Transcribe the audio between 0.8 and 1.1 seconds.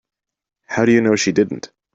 do you